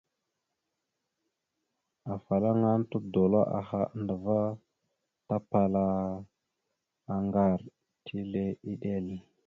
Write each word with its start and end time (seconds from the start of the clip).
Afalaŋana 2.13 2.85
tudola 2.91 3.41
aha 3.59 3.81
andəva, 3.95 4.39
tapala 5.27 5.83
aŋgar, 7.13 7.59
tile 8.05 8.43
eɗek. 8.69 9.05